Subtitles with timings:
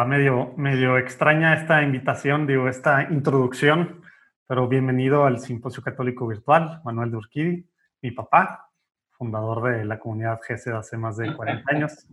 [0.00, 4.00] está medio, medio extraña esta invitación, digo, esta introducción,
[4.46, 8.70] pero bienvenido al Simposio Católico Virtual, Manuel de Urquidi, mi papá,
[9.10, 12.08] fundador de la comunidad GESED hace más de 40 años.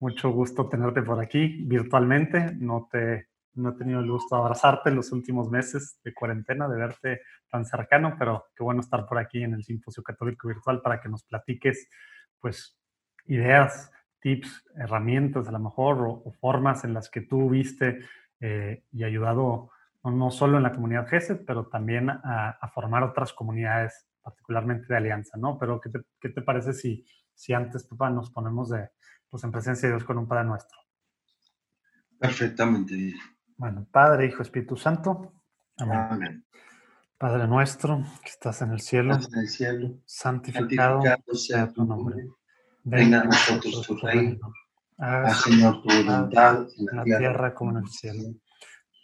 [0.00, 2.52] Mucho gusto tenerte por aquí virtualmente.
[2.54, 6.66] No, te, no he tenido el gusto de abrazarte en los últimos meses de cuarentena,
[6.66, 10.80] de verte tan cercano, pero qué bueno estar por aquí en el Simposio Católico Virtual
[10.80, 11.86] para que nos platiques,
[12.40, 12.78] pues,
[13.26, 13.90] ideas,
[14.26, 18.00] tips, herramientas a lo mejor o, formas en las que tú viste
[18.40, 19.70] eh, y ayudado
[20.02, 25.36] no, solo en la comunidad GESED, pero también a, formar otras comunidades, particularmente de alianza,
[25.36, 25.56] ¿no?
[25.58, 28.88] Pero ¿qué te, qué te parece si, si antes, papá, nos ponemos de,
[29.30, 30.78] pues, en presencia de Dios con un Padre nuestro?
[32.18, 33.14] Perfectamente.
[33.56, 35.34] Bueno, Padre, Hijo, Espíritu Santo.
[35.78, 36.44] Amén.
[37.16, 41.00] Padre nuestro, que estás en el cielo, en el cielo santificado,
[41.32, 42.28] sea tu nombre.
[42.88, 44.52] Venga a nosotros tu reino.
[44.98, 48.32] Haz, Señor, tu voluntad en la tierra como en el cielo.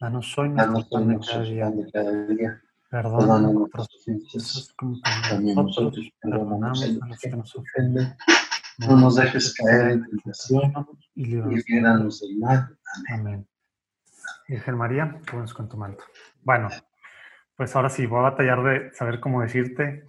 [0.00, 2.62] Danos hoy nuestro pan de cada día.
[2.88, 8.14] Perdona nuestros ofensas como también nosotros perdonamos a los que nos ofenden.
[8.78, 10.72] No nos dejes caer en tentación
[11.16, 12.78] y líbranos del mal.
[13.12, 13.48] Amén.
[14.47, 16.05] Virgen María, jóvenes con tu manto.
[16.42, 16.69] Bueno,
[17.56, 20.08] pues ahora sí, voy a batallar de saber cómo decirte,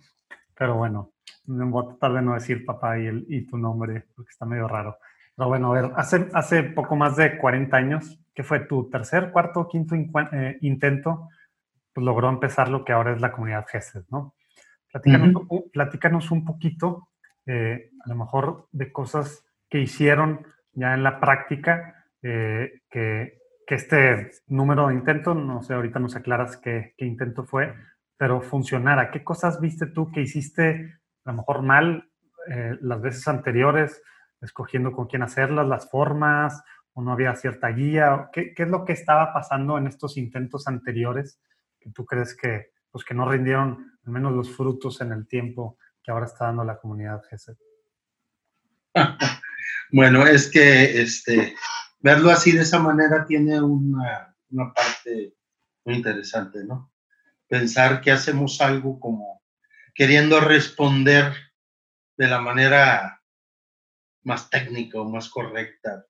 [0.55, 1.12] pero bueno,
[1.45, 4.67] voy a tratar de no decir papá y, el, y tu nombre, porque está medio
[4.67, 4.97] raro.
[5.35, 9.31] Pero bueno, a ver, hace, hace poco más de 40 años, que fue tu tercer,
[9.31, 11.29] cuarto, quinto eh, intento,
[11.93, 14.35] pues logró empezar lo que ahora es la comunidad GESED, ¿no?
[15.71, 17.09] Platícanos, un poquito,
[17.47, 23.75] eh, a lo mejor, de cosas que hicieron ya en la práctica, eh, que, que,
[23.75, 27.73] este número de intentos, no sé, ahorita nos aclaras qué, qué intento fue,
[28.17, 29.09] pero funcionara.
[29.09, 32.09] ¿Qué cosas viste tú que hiciste a lo mejor mal
[32.49, 34.01] eh, las veces anteriores,
[34.41, 36.61] escogiendo con quién hacerlas, las formas,
[36.93, 38.29] o no había cierta guía.
[38.31, 41.39] ¿Qué, ¿Qué, es lo que estaba pasando en estos intentos anteriores
[41.79, 45.77] que tú crees que, pues, que no rindieron al menos los frutos en el tiempo
[46.03, 47.57] que ahora está dando la comunidad GESED?
[49.91, 51.55] bueno, es que este,
[51.99, 55.35] verlo así de esa manera tiene una, una parte
[55.85, 56.91] muy interesante, ¿no?
[57.47, 59.42] Pensar que hacemos algo como
[59.93, 61.33] queriendo responder
[62.17, 63.21] de la manera
[64.23, 66.05] más técnica o más correcta.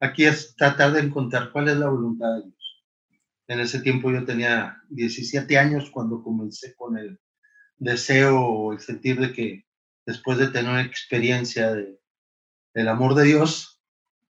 [0.00, 2.84] Aquí es tratar de encontrar cuál es la voluntad de Dios.
[3.48, 7.18] En ese tiempo yo tenía 17 años cuando comencé con el
[7.76, 9.66] deseo o el sentir de que
[10.06, 11.98] después de tener una experiencia de,
[12.74, 13.82] del amor de Dios,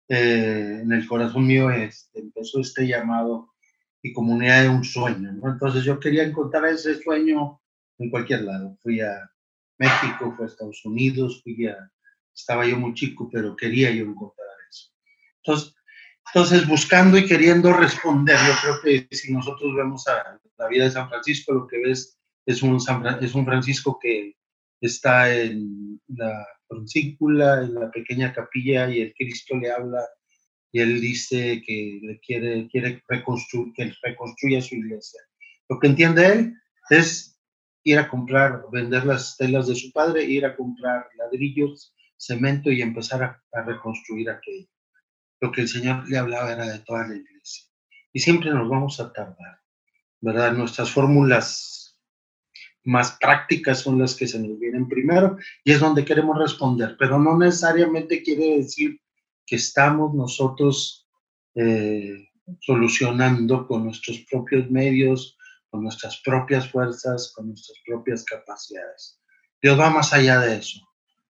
[0.09, 3.55] eh, en el corazón mío este, empezó este llamado
[4.03, 5.31] y comunidad de un sueño.
[5.43, 7.61] Entonces yo quería encontrar ese sueño
[7.99, 8.77] en cualquier lado.
[8.83, 9.31] Fui a
[9.79, 11.77] México, fui a Estados Unidos, fui a,
[12.35, 14.91] estaba yo muy chico, pero quería yo encontrar eso.
[15.43, 15.75] Entonces,
[16.27, 20.91] entonces, buscando y queriendo responder, yo creo que si nosotros vemos a la vida de
[20.91, 22.79] San Francisco, lo que ves es un,
[23.21, 24.35] es un Francisco que
[24.81, 30.01] está en la Francícula, en la pequeña capilla, y el Cristo le habla
[30.73, 35.21] y él dice que le quiere, quiere reconstruir, que reconstruya su iglesia.
[35.69, 36.55] Lo que entiende él
[36.91, 37.34] es
[37.85, 42.81] ir a comprar, vender las telas de su padre, ir a comprar ladrillos, cemento y
[42.81, 44.69] empezar a, reconstruir aquello.
[45.41, 47.65] Lo que el Señor le hablaba era de toda la iglesia.
[48.13, 49.61] Y siempre nos vamos a tardar,
[50.21, 50.53] ¿verdad?
[50.53, 51.99] Nuestras fórmulas
[52.85, 57.19] más prácticas son las que se nos vienen primero y es donde queremos responder, pero
[57.19, 59.01] no necesariamente quiere decir
[59.47, 61.09] que estamos nosotros
[61.55, 62.29] eh,
[62.61, 65.39] solucionando con nuestros propios medios,
[65.75, 69.21] con nuestras propias fuerzas, con nuestras propias capacidades.
[69.61, 70.79] Dios va más allá de eso,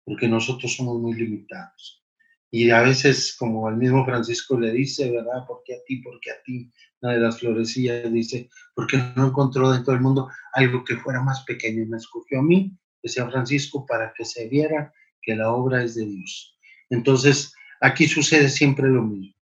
[0.04, 2.04] porque nosotros somos muy limitados.
[2.50, 5.46] Y a veces, como el mismo Francisco le dice, ¿verdad?
[5.46, 6.02] ¿Por qué a ti?
[6.02, 6.70] ¿Por qué a ti?
[7.00, 11.42] Una de las florecillas dice, porque no encontró dentro del mundo algo que fuera más
[11.44, 14.92] pequeño me escogió a mí, decía Francisco, para que se viera
[15.22, 16.58] que la obra es de Dios.
[16.90, 19.34] Entonces, aquí sucede siempre lo mismo.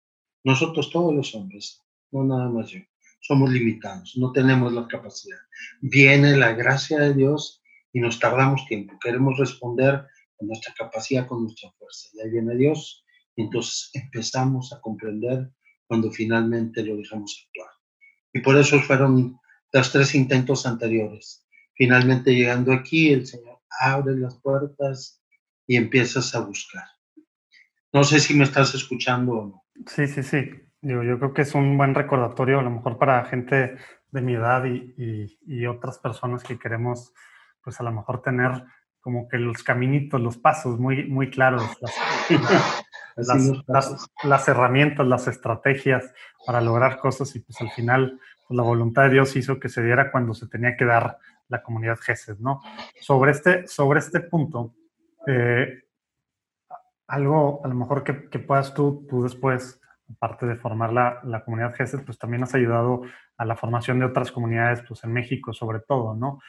[0.44, 1.80] Nosotros todos los hombres,
[2.10, 2.80] no nada más yo
[3.22, 5.38] somos limitados, no tenemos la capacidad.
[5.80, 8.98] Viene la gracia de Dios y nos tardamos tiempo.
[9.00, 10.04] Queremos responder
[10.36, 12.08] con nuestra capacidad, con nuestra fuerza.
[12.14, 13.04] Y ahí viene Dios
[13.36, 15.50] y entonces empezamos a comprender
[15.86, 17.70] cuando finalmente lo dejamos actuar.
[18.32, 19.38] Y por eso fueron
[19.72, 21.46] los tres intentos anteriores.
[21.74, 25.22] Finalmente llegando aquí, el Señor abre las puertas
[25.66, 26.84] y empiezas a buscar.
[27.92, 29.64] No sé si me estás escuchando o no.
[29.86, 30.50] Sí, sí, sí.
[30.82, 33.76] Yo, yo creo que es un buen recordatorio, a lo mejor para gente
[34.10, 37.14] de mi edad y, y, otras personas que queremos,
[37.62, 38.64] pues a lo mejor tener
[39.00, 41.64] como que los caminitos, los pasos muy, muy claros,
[44.24, 46.12] las, herramientas, las estrategias
[46.46, 49.82] para lograr cosas y pues al final pues, la voluntad de Dios hizo que se
[49.82, 51.18] diera cuando se tenía que dar
[51.48, 52.60] la comunidad GESED, ¿no?
[53.00, 54.74] Sobre este, sobre este punto,
[55.26, 55.84] eh,
[57.08, 59.81] algo a lo mejor que, puedas tú, tú después,
[60.14, 63.02] aparte de formar la, la comunidad GESED, pues también has ayudado
[63.36, 66.40] a la formación de otras comunidades, pues en México sobre todo, ¿no?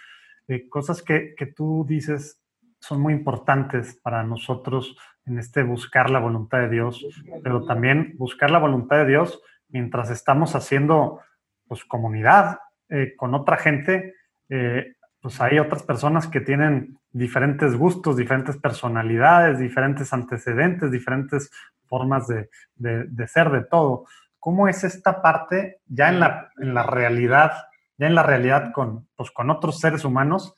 [0.48, 2.42] Eh, cosas que, que tú dices
[2.80, 7.06] son muy importantes para nosotros en este buscar la voluntad de Dios,
[7.42, 11.22] pero también buscar la voluntad de Dios mientras estamos haciendo
[11.66, 14.16] pues comunidad eh, con otra gente,
[14.50, 21.50] eh, pues hay otras personas que tienen diferentes gustos, diferentes personalidades, diferentes antecedentes, diferentes
[21.86, 24.06] formas de, de, ser, de todo.
[24.38, 27.54] ¿Cómo es esta parte ya en la, en la realidad,
[27.98, 30.58] ya en la realidad con, pues, con otros seres humanos?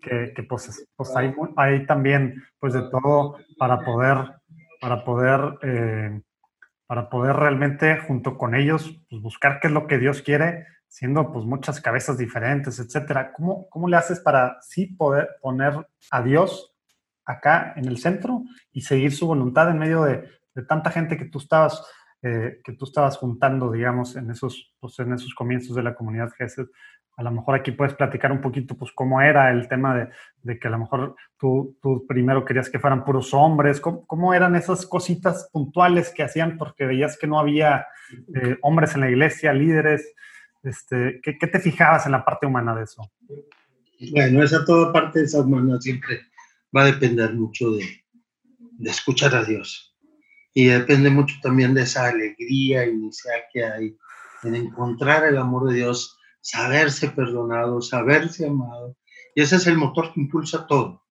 [0.00, 4.16] Que, que pues, pues hay, hay, también pues de todo para poder,
[4.80, 6.22] para poder, eh,
[6.86, 11.32] para poder realmente junto con ellos pues, buscar qué es lo que Dios quiere siendo
[11.32, 13.32] pues muchas cabezas diferentes, etcétera.
[13.32, 16.72] ¿Cómo, ¿Cómo le haces para sí poder poner a Dios
[17.24, 21.24] acá en el centro y seguir su voluntad en medio de, de tanta gente que
[21.24, 21.84] tú estabas
[22.22, 26.30] eh, que tú estabas juntando, digamos, en esos, pues, en esos comienzos de la comunidad
[26.38, 26.68] GESED?
[27.16, 30.08] A lo mejor aquí puedes platicar un poquito, pues, cómo era el tema de,
[30.42, 34.32] de que a lo mejor tú, tú, primero querías que fueran puros hombres, cómo, cómo,
[34.32, 37.88] eran esas cositas puntuales que hacían porque veías que no había
[38.34, 40.14] eh, hombres en la iglesia, líderes,
[40.64, 43.10] este, ¿qué, te fijabas en la parte humana de eso?
[44.12, 46.20] Bueno, esa toda parte esa humana siempre
[46.76, 48.04] va a depender mucho de,
[48.58, 49.96] de escuchar a Dios.
[50.52, 53.96] Y depende mucho también de esa alegría inicial que hay
[54.44, 58.96] en encontrar el amor de Dios, saberse perdonado, saberse amado.
[59.34, 61.02] Y ese es el motor que impulsa todo.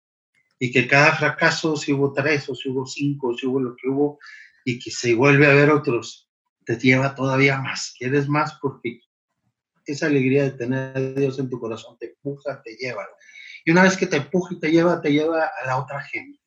[0.60, 3.90] Y que cada fracaso, si hubo tres o si hubo cinco, si hubo lo que
[3.90, 4.20] hubo,
[4.64, 6.30] y que se vuelve a ver otros,
[6.66, 7.94] te lleva todavía más.
[7.98, 9.02] Quieres más porque
[9.86, 13.08] esa alegría de tener a Dios en tu corazón te empuja, te lleva.
[13.66, 16.40] Y una vez que te empuja y te lleva, te lleva a la otra gente.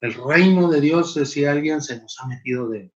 [0.00, 2.92] El reino de Dios es si alguien se nos ha metido de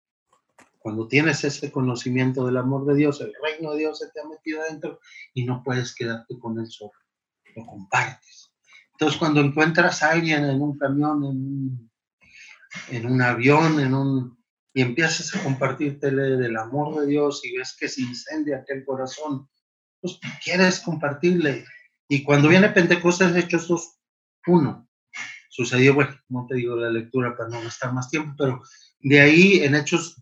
[0.82, 4.28] cuando tienes ese conocimiento del amor de Dios, el reino de Dios se te ha
[4.28, 5.00] metido adentro
[5.34, 6.94] y no puedes quedarte con él solo,
[7.56, 8.52] lo compartes.
[8.94, 11.92] Entonces, cuando encuentras a alguien en un camión, en un,
[12.90, 14.41] en un avión, en un,
[14.74, 19.50] y empiezas a compartirte del amor de Dios y ves que se incendia aquel corazón,
[20.00, 21.66] pues quieres compartirle.
[22.08, 24.00] Y cuando viene Pentecostés, Hechos 2,
[24.48, 24.90] 1,
[25.50, 28.62] sucedió, bueno, no te digo la lectura para no gastar más tiempo, pero
[29.02, 30.22] de ahí en Hechos,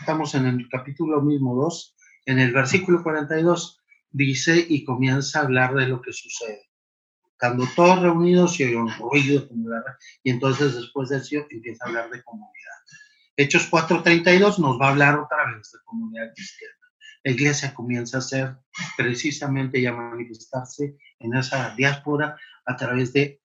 [0.00, 1.96] estamos en el capítulo mismo 2,
[2.26, 3.80] en el versículo 42,
[4.10, 6.68] dice y comienza a hablar de lo que sucede.
[7.38, 9.48] Cuando todos reunidos y un ruido,
[10.22, 12.50] y entonces después de eso empieza a hablar de comunidad.
[13.40, 16.74] Hechos 4.32 nos va a hablar otra vez de comunidad cristiana.
[17.24, 18.56] La iglesia comienza a ser
[18.98, 23.40] precisamente y a manifestarse en esa diáspora a través de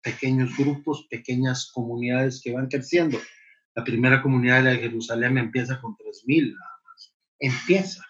[0.00, 3.18] pequeños grupos, pequeñas comunidades que van creciendo.
[3.74, 7.12] La primera comunidad de Jerusalén empieza con 3.000 nada más.
[7.40, 8.06] Empieza,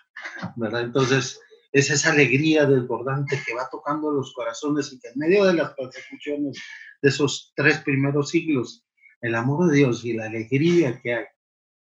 [0.56, 0.82] ¿verdad?
[0.82, 1.40] Entonces,
[1.72, 5.72] es esa alegría desbordante que va tocando los corazones y que en medio de las
[5.72, 6.60] persecuciones
[7.00, 8.84] de esos tres primeros siglos
[9.22, 11.24] el amor de Dios y la alegría que hay,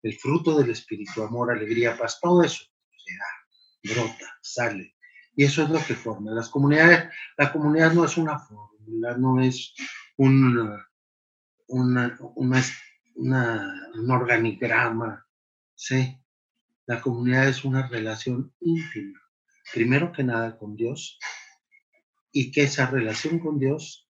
[0.02, 2.64] el fruto del Espíritu, amor, alegría, paz, todo eso
[2.96, 4.96] se da, brota, sale.
[5.34, 6.32] Y eso es lo que forma.
[6.32, 9.72] Las comunidades, la comunidad no es una fórmula, no es
[10.16, 10.76] un,
[11.68, 11.96] un
[14.10, 15.26] organigrama,
[15.74, 16.20] ¿sí?
[16.86, 19.20] La comunidad es una relación íntima,
[19.72, 21.20] primero que nada con Dios,
[22.32, 24.08] y que esa relación con Dios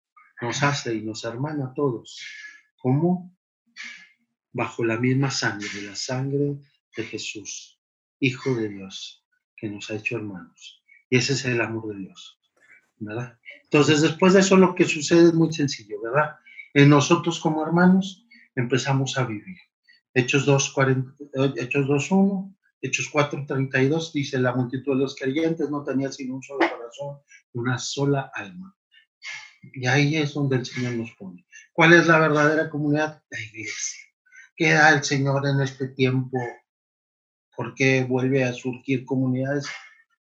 [0.41, 2.19] nos hace y nos hermana a todos
[2.81, 3.35] ¿Cómo?
[4.53, 6.57] Bajo la misma sangre, la sangre
[6.97, 7.79] de Jesús,
[8.19, 10.83] Hijo de Dios, que nos ha hecho hermanos.
[11.09, 12.39] Y ese es el amor de Dios,
[12.97, 13.37] ¿verdad?
[13.63, 16.35] Entonces, después de eso, lo que sucede es muy sencillo, ¿verdad?
[16.73, 19.57] En nosotros como hermanos empezamos a vivir.
[20.13, 21.15] Hechos 2, 40,
[21.57, 26.35] Hechos 2, 1, Hechos 4, 32 dice, la multitud de los creyentes no tenía sino
[26.35, 27.19] un solo corazón,
[27.53, 28.75] una sola alma.
[29.61, 31.45] Y ahí es donde el Señor nos pone.
[31.73, 33.21] ¿Cuál es la verdadera comunidad?
[33.29, 34.01] La iglesia.
[34.55, 36.37] ¿Qué da el Señor en este tiempo?
[37.55, 39.67] ¿Por qué vuelve a surgir comunidades?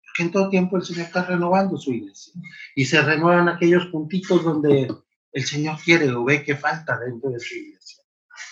[0.07, 2.33] Porque en todo tiempo el Señor está renovando su iglesia.
[2.75, 4.89] Y se renuevan aquellos puntitos donde
[5.33, 8.03] el Señor quiere o ve que falta dentro de su iglesia.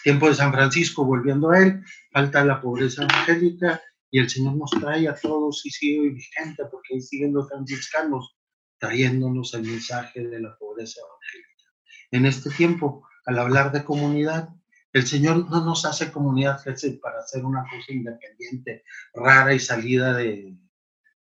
[0.03, 4.71] Tiempo de San Francisco, volviendo a él, falta la pobreza evangélica y el Señor nos
[4.71, 8.37] trae a todos y sigue vigente porque ahí siguen los franciscanos
[8.83, 11.71] trayéndonos el mensaje de la pobreza evangélica.
[12.11, 14.49] En este tiempo, al hablar de comunidad,
[14.93, 16.61] El Señor no nos hace comunidad
[17.01, 18.85] para hacer una cosa independiente,
[19.15, 20.59] rara y salida de,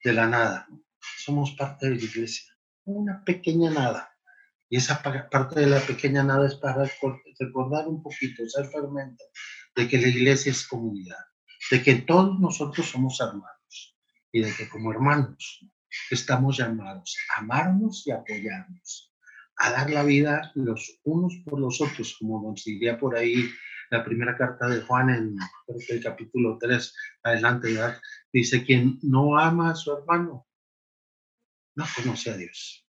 [0.02, 0.66] la nada.
[1.18, 4.16] Somos parte de la iglesia, una pequeña nada.
[4.68, 6.90] Y esa parte de la pequeña nada es para
[7.38, 9.24] recordar un poquito, ser fermento,
[9.76, 11.24] de que la iglesia es comunidad,
[11.70, 13.96] de que todos nosotros somos hermanos
[14.32, 15.60] y de que como hermanos
[16.10, 19.12] estamos llamados a amarnos y apoyarnos
[19.58, 23.48] a dar la vida los unos por los otros, como nos diría por ahí
[23.90, 25.36] la primera carta de Juan en
[25.88, 27.76] el capítulo 3, adelante,
[28.32, 30.46] dice, quien no ama a su hermano,
[31.74, 32.88] no conoce a Dios.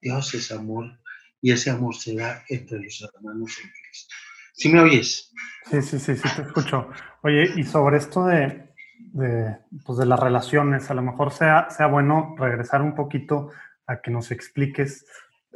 [0.00, 1.00] Dios es amor
[1.40, 4.14] y ese amor se da entre los hermanos en Cristo.
[4.52, 5.32] ¿Sí me oyes?
[5.70, 6.90] Sí, sí, sí, sí, te escucho.
[7.22, 8.69] Oye, y sobre esto de,
[9.12, 13.50] de, pues de las relaciones, a lo mejor sea, sea bueno regresar un poquito
[13.86, 15.04] a que nos expliques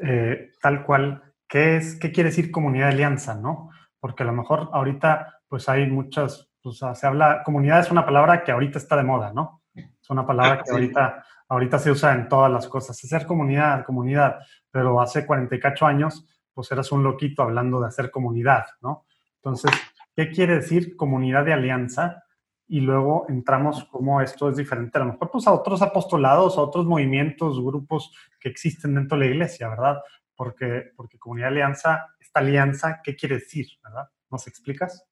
[0.03, 3.71] eh, tal cual, ¿qué es, qué quiere decir comunidad de alianza, no?
[4.01, 8.43] Porque a lo mejor ahorita, pues hay muchas, pues se habla, comunidad es una palabra
[8.43, 9.63] que ahorita está de moda, ¿no?
[9.75, 13.03] Es una palabra que ahorita, ahorita se usa en todas las cosas.
[13.03, 14.39] Hacer comunidad, comunidad,
[14.71, 19.07] pero hace 48 años, pues eras un loquito hablando de hacer comunidad, ¿no?
[19.37, 19.71] Entonces,
[20.15, 22.25] ¿qué quiere decir comunidad de alianza?
[22.67, 26.63] Y luego entramos cómo esto es diferente, a lo mejor pues a otros apostolados, a
[26.63, 30.01] otros movimientos, grupos que existen dentro de la iglesia, ¿verdad?
[30.35, 34.09] Porque, porque comunidad de alianza, esta alianza, ¿qué quiere decir, verdad?
[34.31, 35.05] ¿Nos explicas?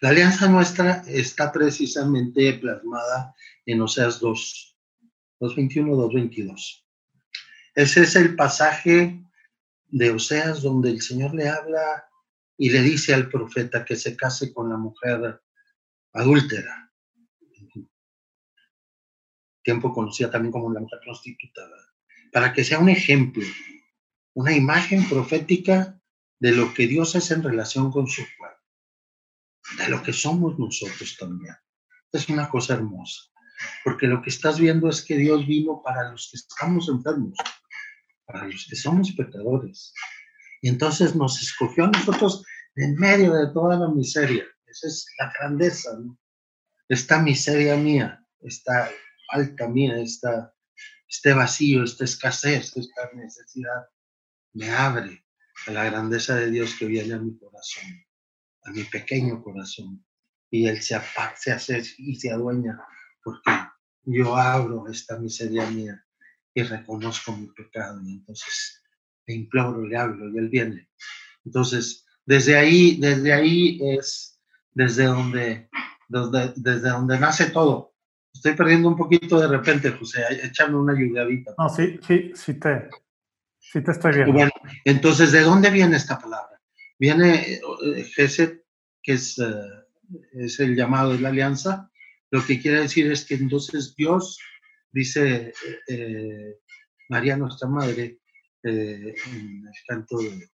[0.00, 3.34] La alianza nuestra está precisamente plasmada
[3.66, 4.78] en Oseas 2,
[5.40, 6.84] 2.21, 2.22.
[7.74, 9.24] Ese es el pasaje
[9.88, 12.04] de Oseas donde el Señor le habla
[12.56, 15.40] y le dice al profeta que se case con la mujer
[16.12, 16.92] adúltera.
[19.62, 21.62] Tiempo conocida también como la mujer prostituta,
[22.32, 23.44] para que sea un ejemplo,
[24.34, 25.98] una imagen profética
[26.38, 28.58] de lo que Dios es en relación con su pueblo,
[29.78, 31.54] de lo que somos nosotros también.
[32.12, 33.22] Es una cosa hermosa,
[33.82, 37.38] porque lo que estás viendo es que Dios vino para los que estamos enfermos,
[38.26, 39.94] para los que somos pecadores,
[40.64, 42.42] y entonces nos escogió a nosotros
[42.74, 44.46] en medio de toda la miseria.
[44.66, 46.18] Esa es la grandeza, ¿no?
[46.88, 48.90] Esta miseria mía, esta
[49.28, 50.54] alta mía, esta,
[51.06, 53.90] este vacío, esta escasez, esta necesidad,
[54.54, 55.26] me abre
[55.66, 58.02] a la grandeza de Dios que viene a mi corazón,
[58.62, 60.02] a mi pequeño corazón.
[60.50, 60.98] Y Él se,
[61.36, 62.82] se hace y se adueña
[63.22, 63.50] porque
[64.04, 66.02] yo abro esta miseria mía
[66.54, 68.00] y reconozco mi pecado.
[68.02, 68.80] Y entonces
[69.26, 70.88] le imploro, le hablo y él viene.
[71.44, 74.34] Entonces, desde ahí, desde ahí es
[74.74, 75.68] desde donde,
[76.08, 77.94] desde, donde nace todo.
[78.32, 81.54] Estoy perdiendo un poquito de repente, José, échame una ayudadita.
[81.56, 82.90] No, sí, sí, sí te,
[83.60, 84.32] sí te estoy viendo.
[84.32, 84.50] Bueno,
[84.84, 86.60] entonces, ¿de dónde viene esta palabra?
[86.98, 88.64] Viene eh, Geset,
[89.02, 89.54] que es, eh,
[90.32, 91.90] es el llamado de la alianza.
[92.30, 94.38] Lo que quiere decir es que entonces Dios,
[94.90, 95.52] dice
[95.88, 96.56] eh,
[97.08, 98.18] María nuestra Madre,
[98.64, 100.48] eh, en el canto de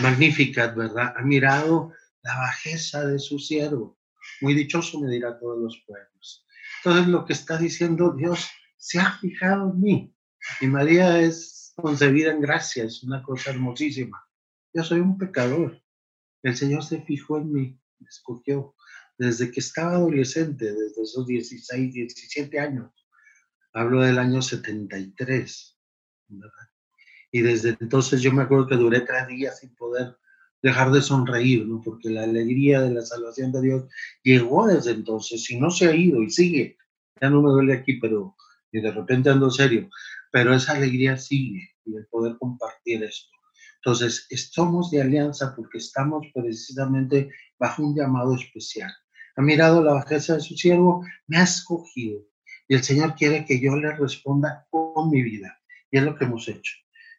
[0.00, 1.14] Magnificat, ¿verdad?
[1.16, 1.92] Ha mirado
[2.22, 3.96] la bajeza de su siervo.
[4.40, 6.44] Muy dichoso me dirá todos los pueblos.
[6.78, 10.14] Entonces lo que está diciendo Dios se ha fijado en mí.
[10.60, 14.28] Y María es concebida en gracia, es una cosa hermosísima.
[14.74, 15.80] Yo soy un pecador.
[16.42, 18.74] El Señor se fijó en mí, me escogió.
[19.16, 22.90] Desde que estaba adolescente, desde esos 16, 17 años.
[23.72, 25.75] Hablo del año 73
[27.32, 30.16] y desde entonces yo me acuerdo que duré tres días sin poder
[30.62, 31.80] dejar de sonreír, ¿no?
[31.80, 33.84] Porque la alegría de la salvación de Dios
[34.22, 36.76] llegó desde entonces y no se ha ido y sigue.
[37.20, 38.36] Ya no me duele aquí, pero
[38.72, 39.88] y de repente ando serio,
[40.30, 43.30] pero esa alegría sigue y el poder compartir esto.
[43.76, 48.92] Entonces, somos de alianza porque estamos precisamente bajo un llamado especial.
[49.36, 52.22] Ha mirado la bajeza de su siervo, me ha escogido
[52.68, 55.55] y el Señor quiere que yo le responda con mi vida.
[55.90, 56.74] Y es lo que hemos hecho.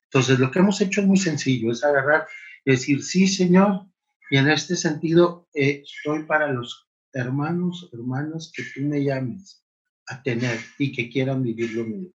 [0.05, 2.27] Entonces, lo que hemos hecho es muy sencillo, es agarrar
[2.63, 3.85] y decir, sí, Señor,
[4.29, 9.63] y en este sentido eh, estoy para los hermanos, hermanas que tú me llames
[10.07, 12.13] a tener y que quieran vivir lo mismo.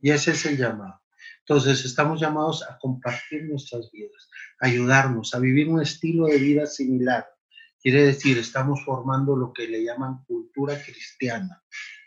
[0.00, 1.00] Y ese es el llamado.
[1.40, 4.28] Entonces, estamos llamados a compartir nuestras vidas,
[4.60, 7.26] a ayudarnos, a vivir un estilo de vida similar.
[7.80, 11.62] Quiere decir, estamos formando lo que le llaman cultura cristiana,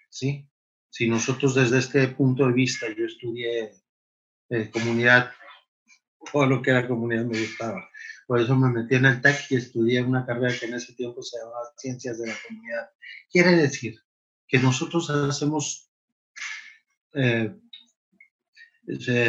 [0.10, 0.50] ¿sí?
[0.96, 3.74] Si nosotros desde este punto de vista, yo estudié
[4.48, 5.30] eh, comunidad,
[6.32, 7.90] todo lo que era comunidad me gustaba.
[8.26, 11.22] Por eso me metí en el TEC y estudié una carrera que en ese tiempo
[11.22, 12.90] se llamaba Ciencias de la Comunidad.
[13.30, 14.00] Quiere decir
[14.48, 15.92] que nosotros hacemos,
[17.14, 17.54] eh,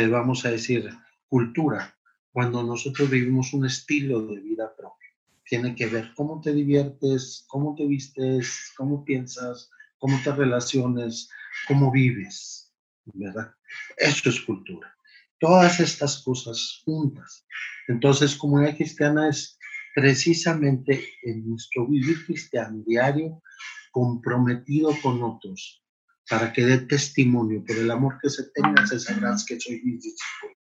[0.09, 0.89] vamos a decir,
[1.27, 1.99] cultura
[2.31, 5.11] cuando nosotros vivimos un estilo de vida propio.
[5.43, 9.69] Tiene que ver cómo te diviertes, cómo te vistes, cómo piensas,
[9.99, 11.29] cómo te relaciones,
[11.67, 12.73] cómo vives,
[13.05, 13.53] ¿verdad?
[13.97, 14.95] Eso es cultura.
[15.39, 17.47] Todas estas cosas juntas.
[17.89, 19.59] Entonces, comunidad cristiana es
[19.95, 23.43] precisamente en nuestro vivir cristiano diario
[23.91, 25.83] comprometido con otros
[26.29, 30.03] para que dé testimonio por el amor que se tenga, se sabrás que soy mis
[30.03, 30.57] discípulos.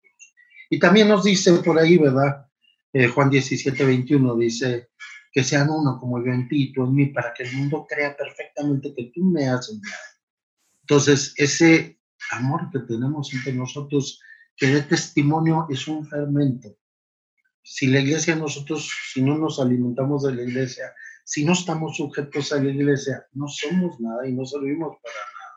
[0.70, 2.46] Y también nos dice por ahí, ¿verdad?
[2.92, 4.88] Eh, Juan 17, 21 dice
[5.32, 7.86] que sean uno como yo en ti y tú en mí, para que el mundo
[7.86, 10.15] crea perfectamente que tú me has enviado.
[10.88, 11.98] Entonces, ese
[12.30, 14.20] amor que tenemos entre nosotros,
[14.56, 16.76] que dé testimonio, es un fermento.
[17.60, 22.52] Si la iglesia, nosotros, si no nos alimentamos de la iglesia, si no estamos sujetos
[22.52, 25.56] a la iglesia, no somos nada y no servimos para nada.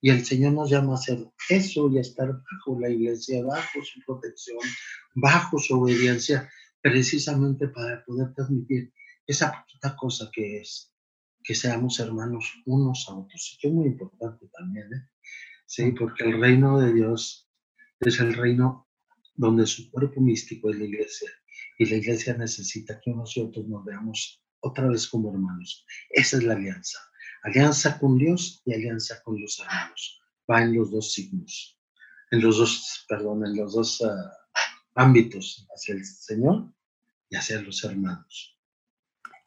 [0.00, 3.84] Y el Señor nos llama a hacer eso y a estar bajo la iglesia, bajo
[3.84, 4.58] su protección,
[5.14, 6.50] bajo su obediencia,
[6.82, 8.92] precisamente para poder transmitir
[9.28, 10.92] esa poquita cosa que es
[11.46, 13.58] que seamos hermanos unos a otros.
[13.62, 15.08] Y es muy importante también, ¿eh?
[15.64, 17.48] Sí, porque el reino de Dios
[18.00, 18.88] es el reino
[19.34, 21.30] donde su cuerpo místico es la iglesia.
[21.78, 25.86] Y la iglesia necesita que nosotros nos veamos otra vez como hermanos.
[26.10, 26.98] Esa es la alianza.
[27.44, 30.20] Alianza con Dios y alianza con los hermanos.
[30.50, 31.78] Va en los dos signos,
[32.32, 34.32] en los dos, perdón, en los dos ah,
[34.94, 36.72] ámbitos, hacia el Señor
[37.28, 38.58] y hacia los hermanos.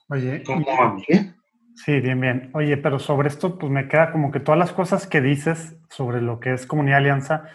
[0.10, 1.04] Oye, ¿cómo vamos?
[1.08, 1.39] ¿Bien?
[1.86, 2.50] Sí, bien, bien.
[2.54, 6.22] Oye, pero sobre esto, pues me queda como que todas las cosas que dices sobre
[6.22, 7.46] lo que es comunidad alianza,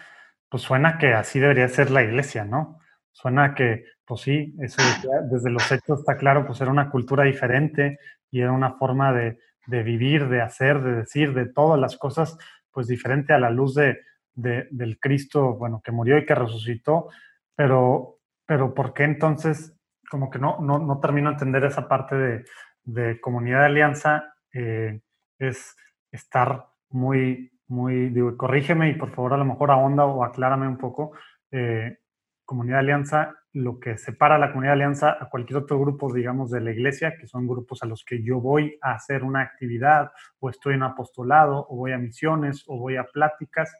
[0.49, 2.79] pues suena que así debería ser la iglesia, ¿no?
[3.11, 4.81] Suena que, pues sí, eso
[5.29, 7.99] desde los hechos está claro, pues era una cultura diferente
[8.31, 12.35] y era una forma de, de vivir, de hacer, de decir, de todas las cosas,
[12.71, 13.99] pues diferente a la luz de,
[14.33, 17.09] del Cristo, bueno, que murió y que resucitó,
[17.55, 19.73] pero, pero ¿por qué entonces
[20.09, 22.45] como que no, no, no termino de entender esa parte de,
[22.85, 24.35] de comunidad de alianza?
[24.53, 25.01] Eh,
[25.37, 25.75] es
[26.11, 30.77] estar muy, muy, digo, corrígeme y por favor a lo mejor ahonda o aclárame un
[30.77, 31.11] poco,
[31.51, 31.97] eh,
[32.45, 36.13] comunidad de alianza lo que separa a la comunidad de alianza a cualquier otro grupo,
[36.13, 39.41] digamos, de la iglesia, que son grupos a los que yo voy a hacer una
[39.41, 43.73] actividad o estoy en apostolado o voy a misiones o voy a pláticas,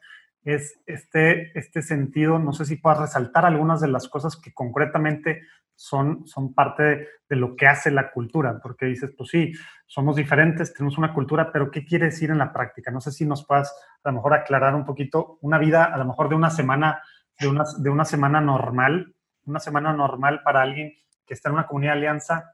[0.46, 5.42] es este, este sentido, no sé si puedas resaltar algunas de las cosas que concretamente
[5.74, 9.54] son, son parte de, lo que hace la cultura, porque dices, pues sí,
[9.88, 12.92] somos diferentes, tenemos una cultura, pero ¿qué quiere decir en la práctica?
[12.92, 16.06] No sé si nos puedas a lo mejor aclarar un poquito una vida, a lo
[16.06, 17.02] mejor de una semana,
[17.40, 20.94] de una, de una semana normal, una semana normal para alguien
[21.26, 22.54] que está en una comunidad de alianza,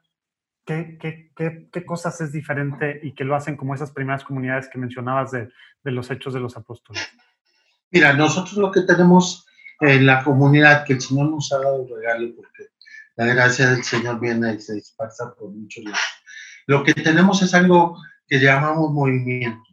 [0.65, 4.79] ¿qué, qué, qué, cosas es diferente y qué lo hacen como esas primeras comunidades que
[4.79, 5.49] mencionabas de,
[5.83, 7.11] de los hechos de los apóstoles?
[7.91, 9.45] Mira, nosotros lo que tenemos
[9.79, 12.67] en la comunidad, que el Señor nos ha dado regalo, porque
[13.15, 15.99] la gracia del Señor viene y se dispersa por muchos lados.
[16.67, 19.67] Lo que tenemos es algo que llamamos movimientos.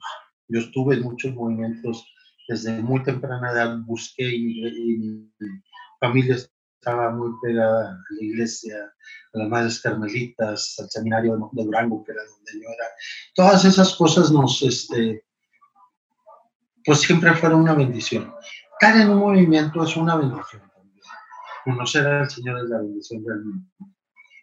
[0.49, 2.05] Yo estuve en muchos movimientos
[2.49, 5.47] desde muy temprana edad, busqué y, y, y
[6.01, 6.51] familias
[6.81, 8.77] estaba muy pegada a la iglesia,
[9.35, 12.87] a las madres carmelitas, al seminario de Durango, que era donde yo era.
[13.35, 15.25] Todas esas cosas nos, este,
[16.89, 18.33] pues siempre fueron una bendición.
[18.73, 21.03] Estar en un movimiento es una bendición también.
[21.63, 23.69] Conocer al Señor es la bendición realmente.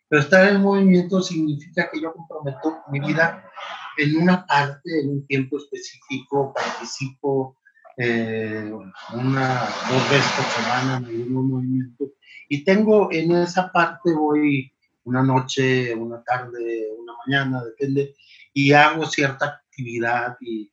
[0.07, 3.49] Pero estar en movimiento significa que yo comprometo mi vida
[3.97, 7.57] en una parte, en un tiempo específico, participo
[7.97, 8.71] eh,
[9.13, 12.11] una, dos veces por semana en un movimiento
[12.47, 14.71] y tengo en esa parte, voy
[15.05, 18.13] una noche, una tarde, una mañana, depende,
[18.53, 20.69] y hago cierta actividad y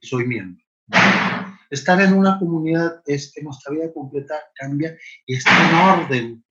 [0.00, 0.61] soy miembro.
[1.70, 6.44] Estar en una comunidad es que nuestra vida completa cambia y está en orden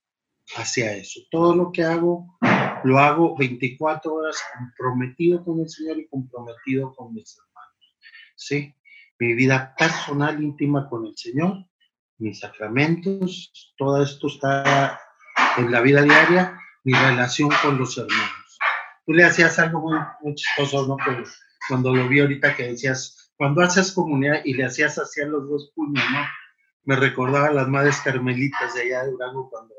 [0.56, 1.20] hacia eso.
[1.30, 2.38] Todo lo que hago,
[2.84, 7.98] lo hago 24 horas comprometido con el Señor y comprometido con mis hermanos.
[8.36, 8.74] ¿Sí?
[9.20, 11.66] Mi vida personal, íntima con el Señor
[12.22, 15.00] mis sacramentos, todo esto está
[15.58, 18.60] en la vida diaria, mi relación con los hermanos.
[19.06, 20.98] Tú le hacías algo muy, chistoso, ¿no?
[21.68, 25.72] cuando lo vi ahorita que decías, cuando haces comunidad y le hacías hacia los dos
[25.74, 26.20] puños, ¿no?
[26.84, 29.74] Me recordaba a las madres carmelitas de allá de Durango cuando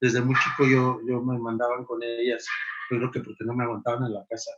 [0.00, 2.46] desde muy chico yo, yo me mandaban con ellas,
[2.88, 4.52] yo creo que porque no me aguantaban en la casa.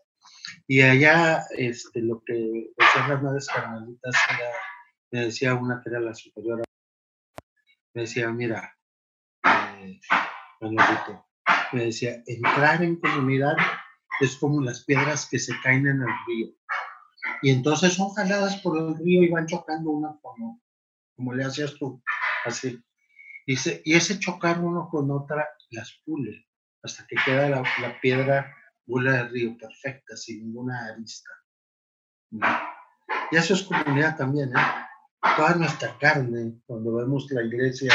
[0.67, 2.35] Y allá, este, lo que
[2.77, 4.51] decían las madres carmelitas era,
[5.13, 6.63] me decía una que era la superiora
[7.95, 8.77] me decía, mira,
[9.45, 9.99] eh,
[11.73, 13.57] me decía, entrar en comunidad
[14.21, 16.55] es como las piedras que se caen en el río.
[17.43, 20.61] Y entonces son jaladas por el río y van chocando una como,
[21.17, 22.03] como le hacías tú,
[22.45, 22.83] así.
[23.47, 26.47] Y, y ese chocar uno con otra las pule
[26.83, 28.55] hasta que queda la, piedra
[28.85, 31.31] bula del río perfecta, sin ninguna arista.
[33.31, 34.61] Y eso es comunidad también, ¿eh?
[35.37, 37.93] Toda nuestra carne, cuando vemos la iglesia,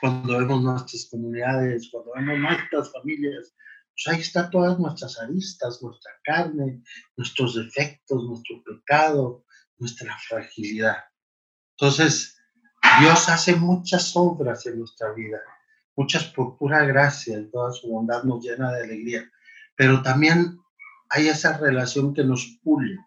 [0.00, 3.54] cuando vemos nuestras comunidades, cuando vemos nuestras familias,
[3.96, 6.82] pues ahí están todas nuestras aristas, nuestra carne,
[7.16, 9.44] nuestros defectos, nuestro pecado,
[9.78, 10.98] nuestra fragilidad.
[11.78, 12.38] Entonces,
[13.00, 15.38] Dios hace muchas obras en nuestra vida,
[15.96, 19.30] muchas por pura gracia, y toda su bondad nos llena de alegría,
[19.76, 20.58] pero también
[21.08, 22.98] hay esa relación que nos pule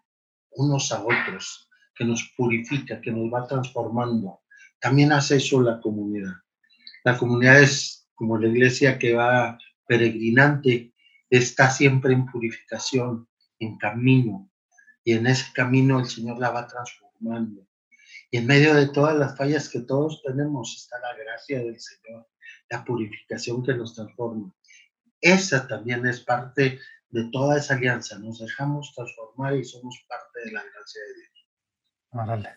[0.52, 4.40] unos a otros, que nos purifica, que nos va transformando.
[4.80, 6.32] También hace eso la comunidad.
[7.04, 9.58] La comunidad es como la iglesia que va
[9.90, 10.94] peregrinante,
[11.28, 14.48] está siempre en purificación, en camino,
[15.02, 17.66] y en ese camino el Señor la va transformando.
[18.30, 22.28] Y en medio de todas las fallas que todos tenemos está la gracia del Señor,
[22.68, 24.54] la purificación que nos transforma.
[25.20, 28.16] Esa también es parte de toda esa alianza.
[28.20, 31.48] Nos dejamos transformar y somos parte de la gracia de Dios.
[32.10, 32.50] Órale.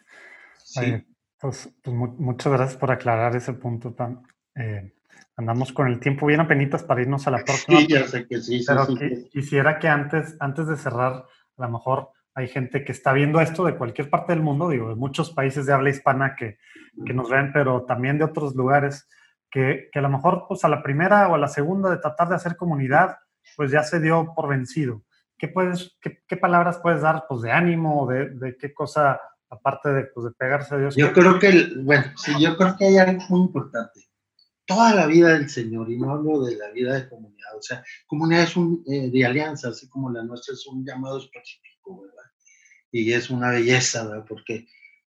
[0.64, 1.04] Sí.
[1.40, 4.22] pues, pues muchas gracias por aclarar ese punto tan.
[4.54, 4.94] Eh,
[5.36, 7.80] andamos con el tiempo bien apenitas para irnos a la próxima.
[7.80, 8.64] Sí, ya sé que sí.
[8.66, 8.88] Pero
[9.32, 11.26] quisiera que antes, antes de cerrar,
[11.58, 14.90] a lo mejor hay gente que está viendo esto de cualquier parte del mundo, digo,
[14.90, 16.58] de muchos países de habla hispana que,
[17.06, 19.08] que nos ven, pero también de otros lugares,
[19.52, 22.30] que, que, a lo mejor pues a la primera o a la segunda de tratar
[22.30, 23.18] de hacer comunidad,
[23.56, 25.04] pues ya se dio por vencido.
[25.38, 29.90] ¿Qué, puedes, qué, qué palabras puedes dar pues de ánimo, de, de qué cosa, aparte
[29.90, 30.96] de, pues, de pegarse a Dios?
[30.96, 34.00] Yo creo que, bueno, sí, yo creo que hay algo muy importante.
[34.66, 37.84] Toda la vida del Señor, y no hablo de la vida de comunidad, o sea,
[38.08, 42.24] comunidad es un, eh, de alianza, así como la nuestra es un llamado específico, ¿verdad?
[42.94, 44.26] y es una belleza, ¿verdad?
[44.28, 44.68] porque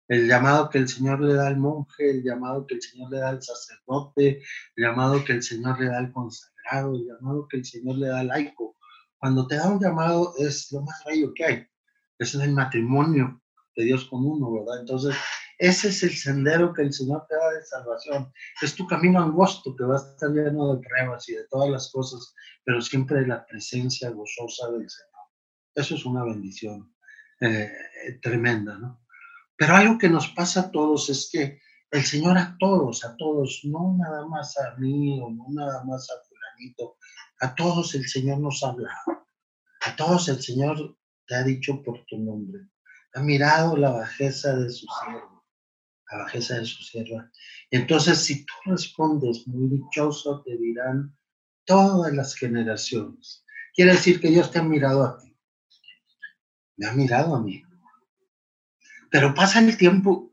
[0.09, 3.19] el llamado que el Señor le da al monje, el llamado que el Señor le
[3.19, 4.43] da al sacerdote,
[4.77, 8.09] el llamado que el Señor le da al consagrado, el llamado que el Señor le
[8.09, 8.77] da al laico,
[9.19, 11.67] cuando te da un llamado es lo más bello que hay,
[12.19, 13.43] es el matrimonio
[13.77, 14.81] de Dios con uno, ¿verdad?
[14.81, 15.15] Entonces,
[15.59, 18.33] ese es el sendero que el Señor te da de salvación.
[18.61, 21.91] Es tu camino angosto que va a estar lleno de pruebas y de todas las
[21.91, 22.35] cosas,
[22.65, 25.11] pero siempre la presencia gozosa del Señor.
[25.75, 26.95] Eso es una bendición.
[27.41, 27.69] Eh,
[28.23, 29.03] tremenda, ¿no?
[29.57, 31.61] Pero algo que nos pasa a todos es que
[31.91, 36.09] el Señor a todos, a todos, no nada más a mí o no nada más
[36.11, 36.97] a fulanito,
[37.41, 39.27] a todos el Señor nos ha hablado,
[39.83, 42.69] a todos el Señor te ha dicho por tu nombre,
[43.15, 45.45] ha mirado la bajeza de su siervo,
[46.11, 47.31] la bajeza de su sierva.
[47.71, 51.17] Entonces, si tú respondes muy dichoso, te dirán
[51.65, 53.45] todas las generaciones.
[53.75, 55.35] Quiere decir que Dios te ha mirado a ti
[56.77, 57.63] me ha mirado a mí.
[59.11, 60.33] Pero pasa el tiempo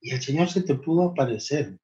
[0.00, 1.78] y el Señor se te pudo aparecer.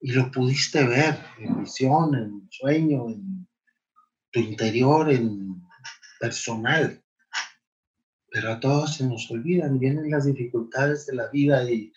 [0.00, 3.48] Y lo pudiste ver en visión, en sueño, en
[4.32, 5.62] tu interior, en
[6.18, 7.01] personal.
[8.32, 11.92] Pero a todos se nos olvidan, vienen las dificultades de la vida y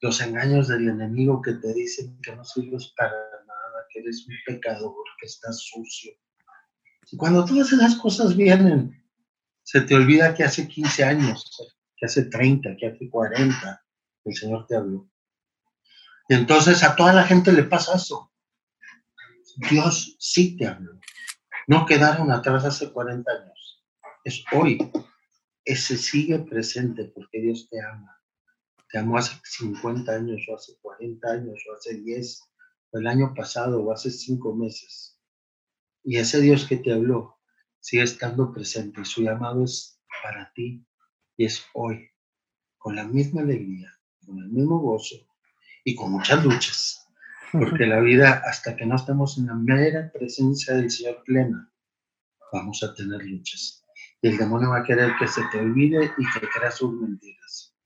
[0.00, 4.34] los engaños del enemigo que te dicen que no sirves para nada, que eres un
[4.46, 6.12] pecador, que estás sucio,
[7.10, 9.02] y cuando todas esas cosas vienen,
[9.62, 13.84] se te olvida que hace 15 años, que hace 30, que hace 40,
[14.24, 15.08] el Señor te habló.
[16.28, 18.30] Y entonces a toda la gente le pasa eso.
[19.70, 21.00] Dios sí te habló.
[21.66, 23.84] No quedaron atrás hace 40 años.
[24.24, 24.78] Es hoy.
[25.68, 28.18] Ese sigue presente porque Dios te ama.
[28.90, 32.40] Te amó hace 50 años, o hace 40 años, o hace 10,
[32.92, 35.20] o el año pasado, o hace 5 meses.
[36.02, 37.36] Y ese Dios que te habló
[37.80, 40.86] sigue estando presente y su llamado es para ti
[41.36, 42.08] y es hoy,
[42.78, 43.92] con la misma alegría,
[44.24, 45.16] con el mismo gozo
[45.84, 47.06] y con muchas luchas.
[47.52, 51.70] Porque la vida, hasta que no estemos en la mera presencia del Señor plena,
[52.54, 53.84] vamos a tener luchas.
[54.20, 57.76] Y el demonio va a querer que se te olvide y que creas sus mentiras.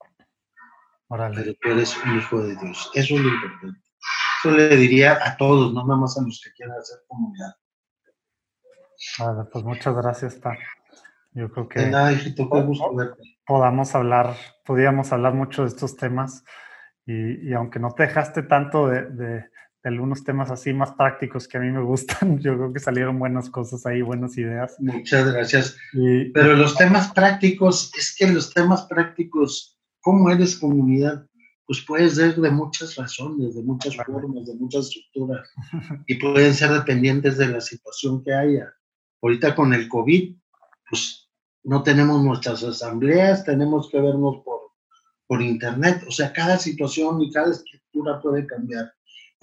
[1.09, 2.91] Pero tú eres un hijo de Dios.
[2.95, 3.79] Eso es lo importante.
[4.39, 7.55] Eso le diría a todos, no nada más a los que quieran hacer comunidad.
[9.19, 10.57] Vale, pues muchas gracias, Pa.
[11.31, 11.85] Yo creo que
[12.65, 12.87] gusto
[13.45, 16.43] podamos hablar, podíamos hablar mucho de estos temas
[17.05, 19.45] y, y aunque no te dejaste tanto de, de,
[19.83, 23.49] algunos temas así más prácticos que a mí me gustan, yo creo que salieron buenas
[23.49, 24.75] cosas ahí, buenas ideas.
[24.79, 25.77] Muchas gracias.
[26.33, 31.25] Pero los temas prácticos, es que los temas prácticos, ¿cómo eres comunidad?
[31.65, 35.49] Pues puede ser de muchas razones, de muchas formas, de muchas estructuras
[36.07, 38.73] y pueden ser dependientes de la situación que haya.
[39.21, 40.35] Ahorita con el COVID,
[40.89, 41.29] pues
[41.63, 44.71] no tenemos nuestras asambleas, tenemos que vernos por,
[45.27, 46.03] por internet.
[46.07, 48.93] O sea, cada situación y cada escritura puede cambiar,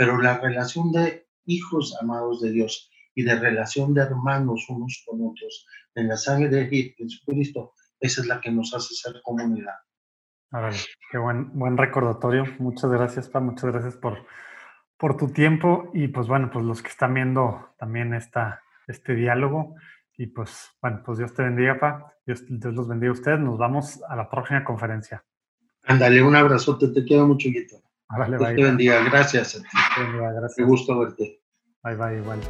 [0.00, 5.20] pero la relación de hijos amados de Dios y de relación de hermanos unos con
[5.28, 9.74] otros en la sangre de Jesucristo, esa es la que nos hace ser comunidad.
[10.52, 10.74] A ver,
[11.12, 12.46] qué buen, buen recordatorio.
[12.60, 13.40] Muchas gracias, Pa.
[13.40, 14.24] Muchas gracias por,
[14.96, 19.74] por tu tiempo y pues bueno, pues los que están viendo también esta, este diálogo.
[20.16, 22.14] Y pues bueno, pues Dios te bendiga, Pa.
[22.24, 23.38] Dios, Dios los bendiga a ustedes.
[23.38, 25.22] Nos vamos a la próxima conferencia.
[25.82, 27.82] Ándale, un abrazote, te quiero mucho, Guito.
[28.10, 29.68] Vale, Dios te bendiga, gracias a ti.
[30.00, 30.66] Bendiga, gracias.
[30.66, 31.40] Gusto verte.
[31.82, 32.40] Bye, bye, igual.